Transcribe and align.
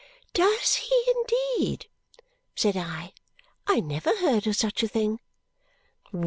"Does 0.33 0.73
he 0.77 1.03
indeed?" 1.15 1.85
said 2.55 2.75
I. 2.75 3.13
"I 3.67 3.81
never 3.81 4.15
heard 4.17 4.47
of 4.47 4.55
such 4.55 4.81
a 4.81 4.87
thing! 4.87 5.19